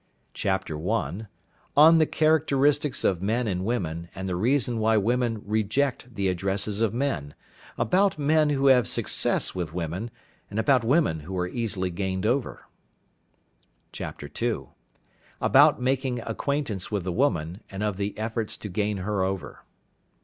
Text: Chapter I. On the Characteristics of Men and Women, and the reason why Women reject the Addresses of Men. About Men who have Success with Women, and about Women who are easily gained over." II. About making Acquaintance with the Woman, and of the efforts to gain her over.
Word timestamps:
Chapter 0.33 0.79
I. 0.89 1.27
On 1.77 1.99
the 1.99 2.07
Characteristics 2.07 3.03
of 3.03 3.21
Men 3.21 3.45
and 3.47 3.63
Women, 3.63 4.09
and 4.15 4.27
the 4.27 4.35
reason 4.35 4.79
why 4.79 4.97
Women 4.97 5.43
reject 5.45 6.15
the 6.15 6.27
Addresses 6.27 6.81
of 6.81 6.91
Men. 6.91 7.35
About 7.77 8.17
Men 8.17 8.49
who 8.49 8.65
have 8.65 8.87
Success 8.87 9.53
with 9.53 9.75
Women, 9.75 10.09
and 10.49 10.57
about 10.57 10.83
Women 10.83 11.19
who 11.19 11.37
are 11.37 11.47
easily 11.47 11.91
gained 11.91 12.25
over." 12.25 12.65
II. 14.41 14.59
About 15.39 15.79
making 15.79 16.19
Acquaintance 16.21 16.89
with 16.89 17.03
the 17.03 17.11
Woman, 17.11 17.61
and 17.69 17.83
of 17.83 17.97
the 17.97 18.17
efforts 18.17 18.57
to 18.57 18.69
gain 18.69 18.97
her 19.05 19.23
over. 19.23 19.61